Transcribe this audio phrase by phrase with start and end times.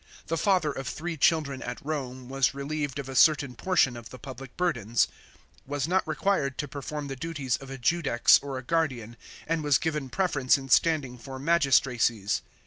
[0.25, 4.17] The father of three children at Rome, was relieved of a certain portion of the
[4.17, 5.07] public burdens,
[5.67, 9.77] was not required to perform the duties of a judex or a guardian, and was
[9.77, 12.41] given preference in standing for magistracies.